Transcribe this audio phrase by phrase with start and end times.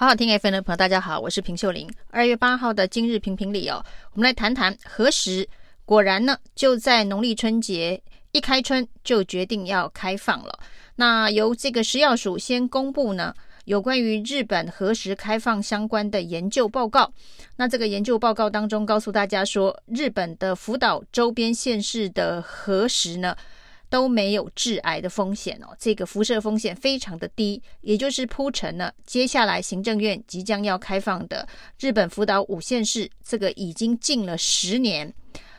[0.00, 1.86] 好好听 FM 的朋友，大家好，我是平秀玲。
[2.08, 3.84] 二月八号的今日评评理哦，
[4.14, 5.46] 我们来谈谈何时。
[5.84, 8.02] 果然呢，就在农历春节
[8.32, 10.58] 一开春就决定要开放了。
[10.96, 13.34] 那由这个食药署先公布呢，
[13.66, 17.12] 有关于日本何时开放相关的研究报告。
[17.56, 23.36] 那这个研究报告当中告诉大家说，日本的福岛周边县市的核食呢，
[23.90, 31.46] 都没有致癌的风险哦，这个辐射风险非常的低，也就是铺成了接下来行政院即将要开放的
[31.78, 35.12] 日本福岛五县市，这个已经禁了十年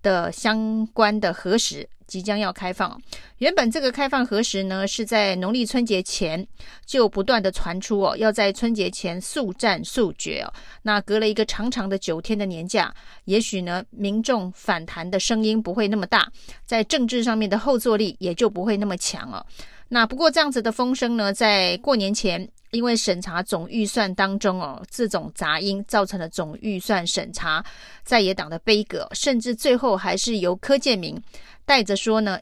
[0.00, 1.86] 的相关的核实。
[2.04, 3.00] 即将要开放，
[3.42, 6.46] 原本这个开放核实呢，是在农历春节前
[6.86, 10.52] 就不断的传出哦，要在春节前速战速决哦。
[10.82, 16.30] 那隔了一个长长的九天的年假，也许呢，民众反弹的声音不会那么大，
[16.64, 19.44] 在政治上面的后坐力也就不会那么强哦。
[19.88, 22.48] 那不过这样子的风声呢，在过年前。
[22.70, 27.62] 因为审查总预算当中哦，这种杂音造成了总预算审查
[28.02, 31.22] 在野党的悲歌，甚至最后还是由柯建铭
[31.66, 32.38] 带着说呢，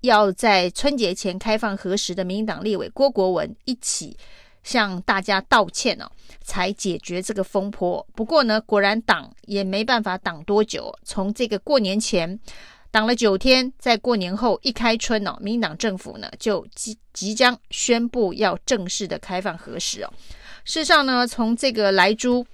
[0.00, 4.16] 要在春节前开放核实的民进党立委郭国文一起
[4.62, 6.10] 向大家道歉哦，
[6.42, 8.06] 才解决这个风波。
[8.14, 12.38] 不过呢，果然挡也没办法挡多久，从这个过年前。
[12.92, 20.10] 挡了九天，在过年后一开春哦，民进党政府呢就即即将宣布要正式的开放核实哦。
[20.64, 22.46] 事实上呢，从这个莱猪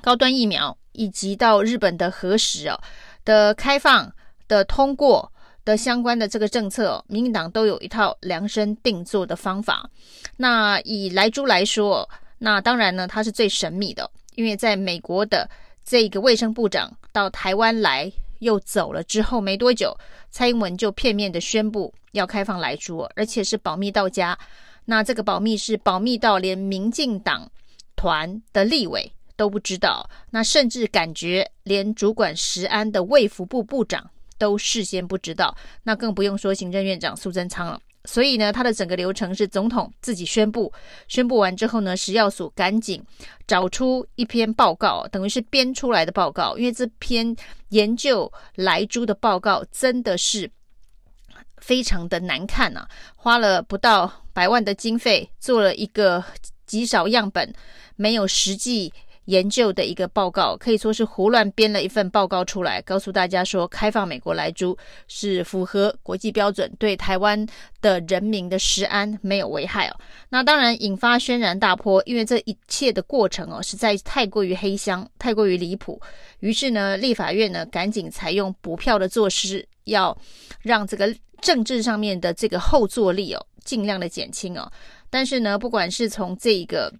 [0.00, 2.80] 高端疫苗以及到日本的核食哦
[3.24, 4.14] 的开放
[4.46, 5.32] 的通过
[5.64, 9.88] 的相关的这个政策，民进党都有一套量身定做的方法。
[10.36, 15.48] 那以莱猪来说，那当然呢，它是最神秘的，因为在美国的
[15.84, 18.12] 这个卫生部长到台湾来。
[18.40, 19.96] 又走了之后没多久，
[20.30, 24.38] 蔡英文就片面的宣布要开放莱猪，而且是保密到家。
[24.84, 27.50] 那这个保密是保密到连民进党
[27.96, 37.80] 团的立委都不知道，那甚至感觉连主管食安的卫福部部长都事先不知道，那更不用说行政院长苏贞昌了。
[38.06, 40.70] 所以呢，他的整个流程是总统自己宣布，
[41.08, 43.02] 宣布完之后呢，食药署赶紧
[43.46, 46.54] 找出一篇报告，等于是编出来的报告。
[46.58, 47.34] 因为这篇
[47.70, 50.50] 研究莱猪的报告真的是
[51.56, 56.22] 非常的难看啊，花了不到百万的经费做了一个
[56.66, 57.54] 极少样本，
[57.96, 58.92] 没有实际。
[59.26, 64.76] 研究的一个报告可以说是胡乱编了一份报告出来，告诉大家说开放美国来猪
[65.08, 67.46] 是符合国际标准，对台湾
[67.80, 69.96] 的人民的食安没有危害哦。
[70.28, 76.00] 那当然引发轩然大波，因为这一切的过程哦实在太过于黑箱，太过于离谱。
[76.40, 80.16] 于是呢，立法院呢赶紧采用补票的措施，要
[80.60, 84.70] 让这个政治上面的这个后坐力哦尽量的减轻哦。
[85.08, 86.92] 但是呢，不管是从这个。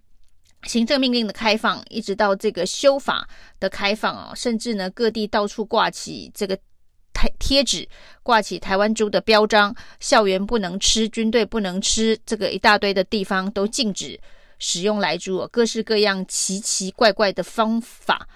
[0.65, 3.27] 行政命令的开放，一直到这个修法
[3.59, 6.57] 的开放啊，甚至呢各地到处挂起这个
[7.13, 7.87] 贴贴纸，
[8.23, 14.19] 挂起台湾猪的标章，校园不能吃，军队不能吃，这个一大堆的地方都禁止
[14.59, 18.27] 使用莱猪，各式各样奇奇怪怪的方法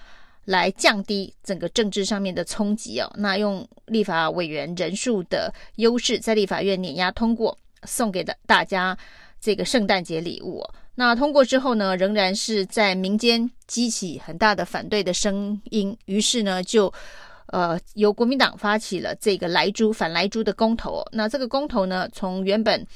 [0.44, 3.12] 来降低整个政治上面的冲击哦。
[3.16, 8.96] 那用立法委员人数的优势，在立法院碾压通过，送给的大家
[9.40, 10.74] 这个圣诞节礼物哦。
[11.00, 16.92] 那通过之后呢，仍然是在民间激起很大的反对的声音，于是呢，就
[17.46, 21.02] 呃由国民党发起了这个莱猪反莱猪的公投。
[21.10, 22.86] 那这个公投呢，从原本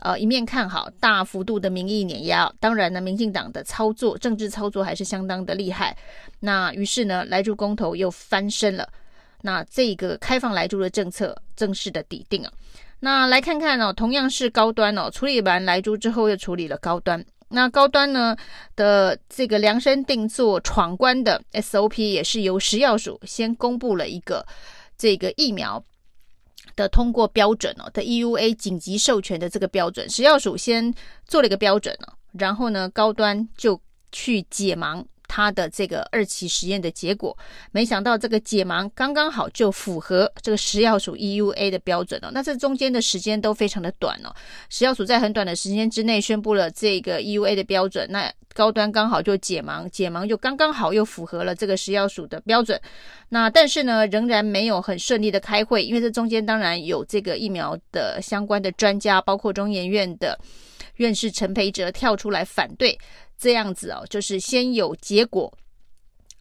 [0.00, 5.96] 呃一面看好，大幅度的民意碾压，当然呢，民进党的操作政治操作还是相当的厉害。
[6.40, 8.88] 那于是呢，莱猪公投又翻身了。
[9.42, 12.52] 那这个开放莱猪的政策正式的底定了。
[12.98, 17.22] 那来看看哦，同样是高端哦，处理完莱猪之后，又处理了高端。
[17.48, 18.36] 那高端呢
[18.74, 24.44] 的这个量身定做闯关的 SOP 也是由食药署先公布了一个
[24.96, 25.82] 这个疫苗
[26.74, 30.92] 的通过标准哦的 EUA 紧急授权的这个标准，食药署先
[31.26, 35.04] 做了一个标准哦，然后呢高端就去解盲。
[35.26, 37.36] 他的这个二期实验的结果，
[37.72, 42.30] 没想到这个解盲刚刚好就符合这个食药署 EUA 的标准哦。
[42.32, 44.34] 那这中间的时间都非常的短哦。
[44.68, 52.80] 食药署在很短的时间之内宣布了这个 EUA 的标准，那高端刚好就解盲，解盲就刚刚好又符合了这个食药署的标准。
[53.30, 60.38] 那但是呢，仍然没有很顺利的开会，因为这中间当然有这个疫苗的相关的专家，包括中研院的
[60.96, 62.96] 院士陈培哲跳出来反对。
[63.38, 65.52] 这样子哦，就是先有结果，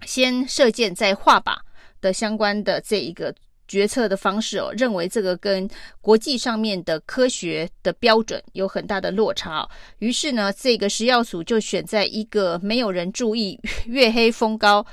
[0.06, 1.58] 先射箭再画靶
[2.02, 3.34] 的相关的这一个
[3.68, 5.68] 决策的方式哦，认为这个跟
[6.02, 9.70] 国际上面的科学的标准有很大的落差哦。
[10.00, 14.86] 于是呢，这个食药署就选在一个没有人注意、月黑风高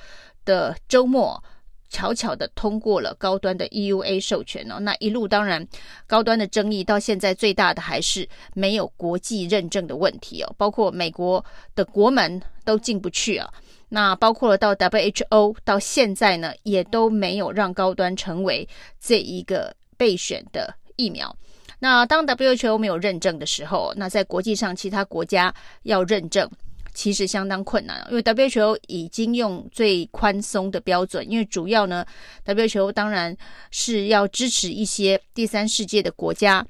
[0.45, 1.43] 的周末，
[1.91, 4.79] 悄悄的通过了高端的 EUA 授权哦。
[4.81, 5.67] 那一路当然，
[6.07, 11.45] 高端的争议到现在最大的还是没有国际认证的问题哦，包括美国
[11.75, 13.53] 的国门都进不去啊。
[13.91, 18.67] 那包括了到 WHO 到现在呢，也都没有让高端成为
[19.01, 21.37] 这一个备选的疫苗。
[21.81, 25.53] 那当 WHO 没有认证的时候，那在国际上其他国家
[25.83, 26.49] 要认证，
[26.93, 32.05] 其实相当困难，因为 WHO 已经用最宽松的标准，因为主要呢
[32.45, 33.37] ，WHO 当然
[33.71, 36.67] 是要支持一些第三世界的国家。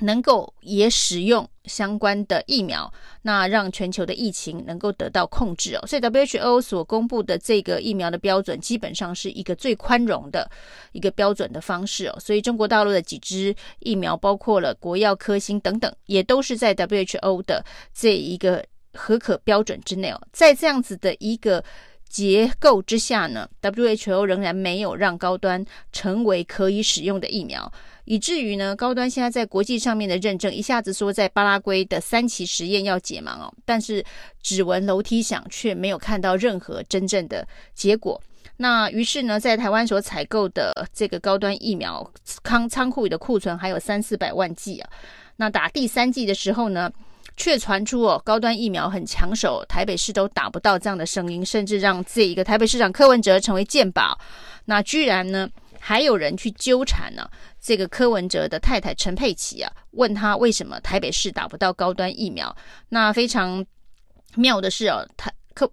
[0.00, 5.86] 能够也使用相关的疫苗，那让全球的疫情能够得到控制哦。
[5.86, 10.50] 所以 WHO 所公布的这个疫苗的标准，基本上是一个最宽容的
[10.90, 12.18] 一个标准的方式哦。
[12.18, 17.64] 所以中国大陆的几支疫苗，包括了国药、科兴等等，也都是在 WHO 的
[17.94, 20.20] 这一个核可标准之内哦。
[20.32, 21.64] 在这样子的一个
[22.08, 27.72] 结构之下呢，WHO 仍然没有让高端成为可以使用的疫苗。
[28.04, 34.04] 以至于呢，高端现在在国际上面的认证，一下子说在巴拉圭的三期实验要解盲哦，但是
[34.42, 38.20] 指纹楼梯响，却没有看到任何真正的结果。
[38.56, 44.90] 那于是呢，在台湾所采购的这个高端疫苗仓仓库里的库存还有三四百万剂啊。
[45.36, 46.92] 那打第三剂的时候呢，
[47.36, 54.18] 却传出哦，高端疫苗很抢手，台北市都打不到这样的声音，甚至让这一个台北市长柯文哲成为贱保。
[54.64, 55.48] 那居然呢，
[55.80, 57.28] 还有人去纠缠呢、
[57.60, 62.54] 这个柯文哲的太太陈佩琪啊，问他为什么台北市打不到高端疫苗？
[62.88, 63.64] 那非常
[64.36, 65.70] 妙的是哦，他柯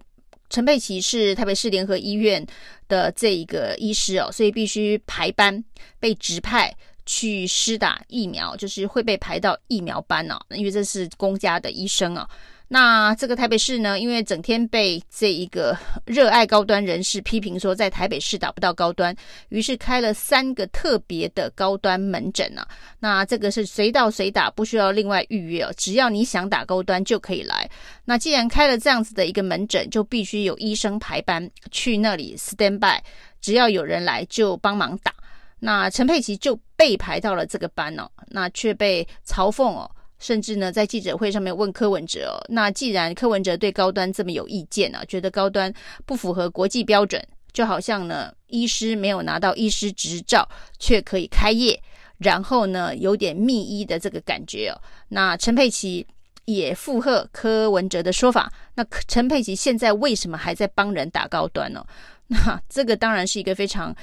[0.48, 2.44] 陈佩琪是台北市联合医院
[2.88, 5.62] 的这一个医师哦，所以必须排班
[6.00, 6.74] 被指派
[7.10, 12.24] 去施打疫苗，就是会被排到疫苗班哦，因为这是公家的医生啊。
[12.68, 15.76] 那这个台北市呢，因为整天被这一个
[16.06, 19.12] 热爱高端人士批评说在台北市打不到高端，
[19.48, 22.64] 于是开了三个特别的高端门诊啊。
[23.00, 27.68] 那这个是随到随打，不需要另外预约哦，只要你想打高端就可以来。
[28.04, 33.02] 那既然开了这样子的一个门诊，就必须有医生排班去那里 stand by，
[33.40, 35.12] 只要有人来就帮忙打。
[35.60, 39.90] 那陈佩琪就被排到了这个班哦，那却被嘲讽哦。
[40.18, 45.72] 甚至呢，在记者会上面问柯文哲哦，那既然柯文哲对高端这么有意见啊，觉得高端
[46.04, 50.46] 不符合国际标准，就好像呢，医师没有拿到医师执照
[50.78, 51.82] 却可以开业，
[52.18, 54.76] 然后呢，有点密医的这个感觉哦。
[55.08, 56.06] 那陈佩琪
[56.54, 61.84] 也附和柯文哲的说法，那陈佩琪现在为什么还在帮人打高端呢？
[62.28, 63.94] 那这个当然是一个非常，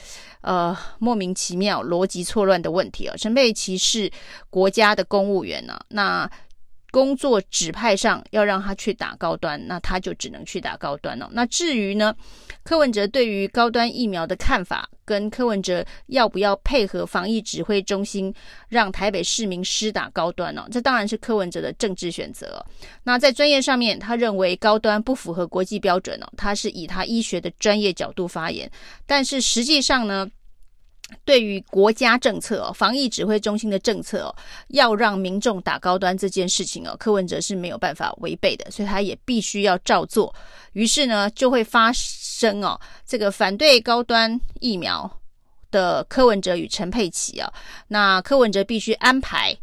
[0.42, 3.16] 呃，莫名其妙、逻辑错乱的问题啊。
[3.16, 4.12] 陈佩琪是
[4.50, 6.32] 国家的公务员呢、啊，那。
[6.98, 11.30] 工作指派上要让他去打高端，那他就只能去打高端了、哦。
[11.32, 12.12] 那至于呢，
[12.64, 18.34] 柯文哲对于高端疫苗的看法，跟柯文哲要不要配合防疫指挥中心，
[18.68, 20.70] 让台北市民施打高端呢、哦？
[20.72, 22.66] 这当然是柯文哲的政治选择、
[23.04, 28.68] 那在专业上面，他认为高端不符合国际标准哦，他是以他医学的专业角度发言，
[29.06, 30.28] 但是实际上呢？
[31.24, 34.36] 对于国家政策哦，防疫指挥中心的政策哦，
[34.70, 40.34] 要让民众打高端这件事情哦，柯文哲是没有办法违背的，所以他也必须要照做。
[40.74, 45.10] 于是呢，就会发生哦，这个反对高端疫苗
[45.72, 47.52] 的柯文哲与陈佩琪啊，
[47.88, 49.58] 那柯文哲必须安排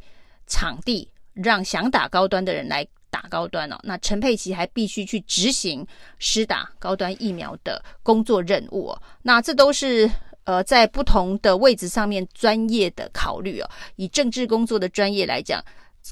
[0.46, 3.78] 场地，让想打高端的人来打高端哦。
[3.82, 5.86] 那陈佩琪还必须去执行
[6.18, 9.02] 施打高端疫苗的工作任务哦。
[9.22, 10.10] 那这都是。
[10.44, 13.70] 呃，在不同的位置上面，专业的考虑哦。
[13.96, 15.62] 以政治工作的专业来讲，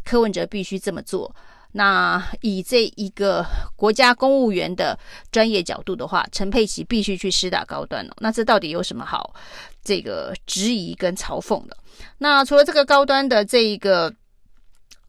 [0.05, 1.35] 柯文哲必须这么做。
[1.73, 3.45] 那以这一个
[3.77, 4.99] 国家公务员的
[5.31, 8.13] 专业角度的话，陈佩琪必须去施打高端哦。
[8.19, 9.35] 那这到底有什么好
[9.83, 11.77] 这个质疑跟嘲讽的？
[12.19, 14.13] 那除了这个高端的这一个。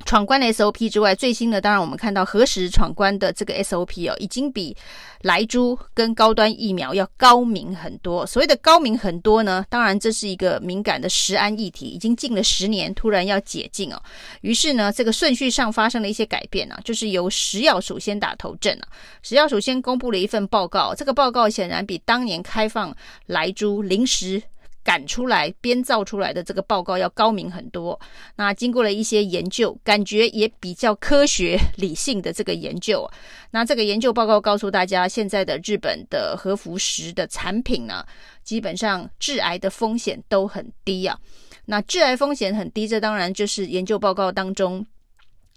[0.06, 4.76] 闯关的 SOP 之外，最新的当然我们看到何时闯关的这个 SOP 哦，已经比
[5.22, 8.26] 莱猪跟高端疫苗要高明很多。
[8.26, 14.02] 所谓的高明很多呢，当然这是一个敏感的食安议题，已经禁了十年，突然要解禁哦。
[14.42, 18.88] 于是呢，这个顺序上发生了一些改变啊，就是由食药署先打头阵啊。
[19.22, 22.96] 食药署先公布了一份报告，这个报告显然比当年开放
[23.28, 24.42] 莱猪临时
[24.84, 28.00] 赶出来编造出来的这个报告要高明很多。
[28.36, 33.10] 那经过了一些研究，感觉也比较科学理性的这个研究。
[33.52, 38.06] 那这个研究报告告诉大家，现在的日本的核辐石的产品呢，
[38.44, 41.18] 基本上致癌的风险都很低啊。
[41.66, 44.86] 那致癌风险很低，这当然就是研究报告当中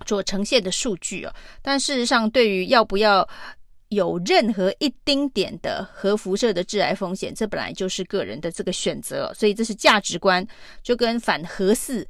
[0.07, 1.35] 所呈现的数据啊。
[1.63, 3.29] 但事实上，对于要不要
[3.91, 10.45] 有任何一丁点的核辐射的致癌风险，这本来就是个人的这个选择，所以这是价值观，
[10.83, 12.07] 就跟反核四、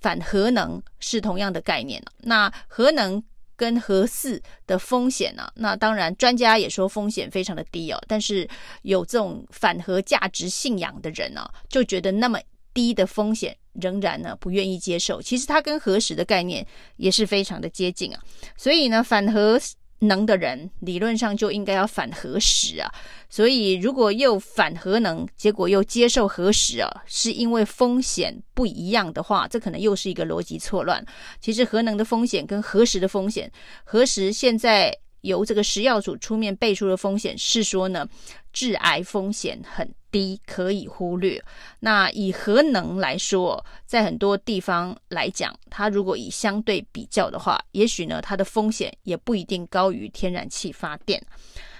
[0.00, 2.00] 反核能是同样的概念。
[2.18, 3.20] 那核能
[3.56, 5.50] 跟核四的风险呢？
[5.56, 8.48] 那当然专家也说风险非常的低哦，但是
[8.82, 12.38] 有这种反核价值信仰的人呢，就觉得那么
[12.72, 15.20] 低的风险仍然呢不愿意接受。
[15.20, 16.64] 其实它跟核食的概念
[16.96, 18.22] 也是非常的接近啊，
[18.56, 19.60] 所以呢反核。
[20.00, 22.92] 能的人理论上就应该要反核食啊，
[23.28, 31.04] 所以如果又反核能，结果又接受核食啊，是因为风险不一样的话，这可能又是一个逻辑错乱。
[31.40, 33.50] 其实核能的风险跟核食的风险，
[33.84, 34.94] 核实现在。
[35.22, 38.08] 由这个食药署出面背书的风险是说呢，
[38.54, 41.42] 致癌风险很低，可以忽略。
[41.80, 51.22] 那以核能来说，在很多地方来讲，它如果以相对比较的话，也许呢，它的风险也不一定高于天然气发电。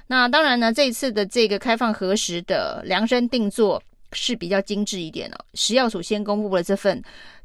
[0.07, 3.81] 那当然呢，这一次的这个开放核实的量身定做
[4.13, 5.45] 是比较精致一点的。
[5.55, 7.03] 食药署先公布了这份。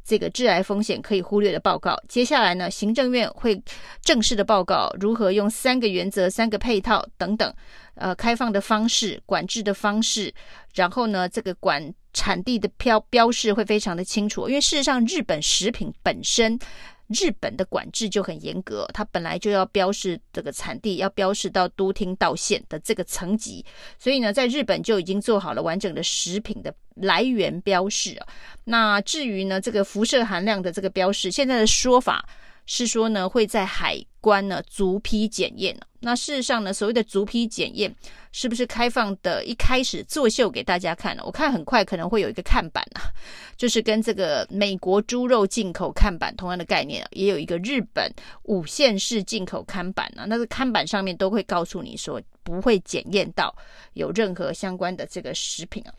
[0.07, 3.59] 这个致癌风险可以忽略的报告，接下来呢，行政院会
[4.03, 7.51] 正式的报告如何用三个原则、三个配套等等，
[7.95, 10.31] 呃，开放的方式、管制的方式，
[10.75, 16.59] 然后呢，这个管产地的标标示会非常的清楚，因为事实上日本食品本身。
[17.07, 23.63] 日本的管制就很严格，它本来就要标示这个产地，要标示到都厅道县的这个层级，
[23.99, 28.19] 所以呢，在日本就已经做好了完整的食品的来源标示。
[28.63, 32.27] 那至于呢，这个辐射含量的这个标示，现在的说法。
[32.65, 35.77] 是说呢，会在海关呢逐批检验。
[35.99, 37.93] 那事实上呢，所谓的逐批检验，
[38.31, 41.23] 是不是开放的一开始作秀给大家看呢？
[41.25, 43.09] 我看很快可能会有一个看板啊，
[43.57, 48.11] 就是跟这个美国猪肉进口看板同样的概念啊，也有一个日本
[48.43, 50.25] 五线式进口看板啊。
[50.25, 53.55] 那个看板上面都会告诉你说，不会检验到
[53.93, 55.93] 有任何相关的这个食品啊。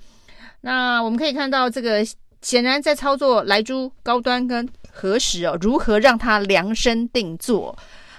[0.60, 2.06] 那我们可以看到这个。
[2.46, 7.76] 显然在操作莱猪高端跟核时哦，如何让它量身定做，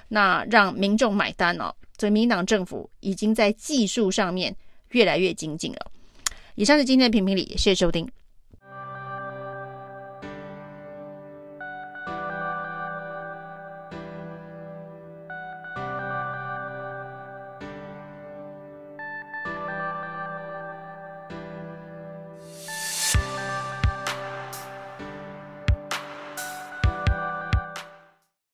[0.10, 1.74] 那让民众买单哦？
[1.98, 4.54] 所以民党政府已经在技术上面
[4.90, 5.80] 越来越精进了。
[6.56, 8.06] 以上是今天的评评理，谢谢收听。